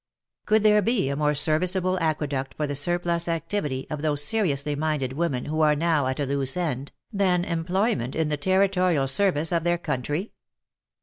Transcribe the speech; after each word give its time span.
Could 0.47 0.63
there 0.63 0.81
be 0.81 1.09
a 1.09 1.15
more 1.15 1.35
serviceable 1.35 1.99
aqueduct 2.01 2.55
for 2.55 2.65
the 2.65 2.73
surplus 2.73 3.27
activity 3.27 3.85
of 3.91 4.01
those 4.01 4.23
seriously 4.23 4.75
minded 4.75 5.13
women 5.13 5.45
who 5.45 5.61
are 5.61 5.75
now 5.75 6.07
at 6.07 6.19
a 6.19 6.25
loose 6.25 6.57
end, 6.57 6.91
than 7.13 7.45
employment 7.45 8.15
in 8.15 8.27
the 8.29 8.35
Territorial 8.37 9.05
service 9.05 9.51
of 9.51 9.63
their 9.63 9.77
country 9.77 10.33